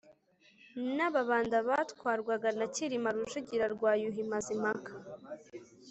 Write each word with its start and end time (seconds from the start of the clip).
n’Ababanda 0.95 1.57
batwarwaga 1.67 2.49
na 2.57 2.65
Cyilima 2.73 3.09
Rujugira 3.15 3.65
rwa 3.75 3.91
Yuhi 4.01 4.23
Mazimpaka 4.31 4.91